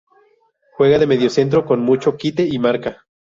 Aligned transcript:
Juega 0.71 0.97
de 0.97 1.05
mediocentro, 1.05 1.63
con 1.63 1.81
mucho 1.81 2.17
quite 2.17 2.41
y 2.43 2.57
marca. 2.57 3.05